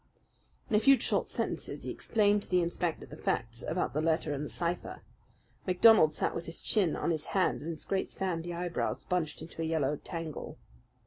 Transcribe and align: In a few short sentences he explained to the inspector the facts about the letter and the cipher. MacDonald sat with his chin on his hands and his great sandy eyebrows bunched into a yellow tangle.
In 0.67 0.75
a 0.75 0.79
few 0.79 0.99
short 0.99 1.29
sentences 1.29 1.83
he 1.83 1.91
explained 1.91 2.41
to 2.41 2.49
the 2.49 2.63
inspector 2.63 3.05
the 3.05 3.15
facts 3.15 3.63
about 3.67 3.93
the 3.93 4.01
letter 4.01 4.33
and 4.33 4.43
the 4.43 4.49
cipher. 4.49 5.03
MacDonald 5.67 6.11
sat 6.11 6.33
with 6.33 6.47
his 6.47 6.59
chin 6.59 6.95
on 6.95 7.11
his 7.11 7.25
hands 7.37 7.61
and 7.61 7.69
his 7.69 7.85
great 7.85 8.09
sandy 8.09 8.51
eyebrows 8.51 9.03
bunched 9.05 9.43
into 9.43 9.61
a 9.61 9.65
yellow 9.65 9.97
tangle. 9.97 10.57